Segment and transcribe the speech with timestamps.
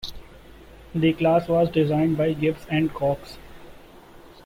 [0.95, 3.37] The class was designed by Gibbs and Cox.